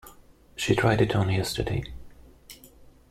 [0.55, 1.83] She tried it on yesterday.